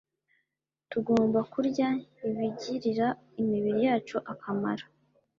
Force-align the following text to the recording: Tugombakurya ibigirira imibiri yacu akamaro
Tugombakurya 0.89 1.87
ibigirira 2.27 3.07
imibiri 3.41 3.79
yacu 3.87 4.17
akamaro 4.33 4.85